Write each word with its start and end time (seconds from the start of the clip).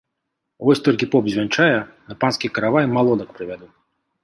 Вось 0.67 0.79
толькі 0.87 1.07
поп 1.15 1.25
звянчае, 1.33 1.77
на 2.13 2.19
панскі 2.25 2.47
каравай 2.57 2.85
малодак 2.97 3.29
прывяду. 3.39 3.73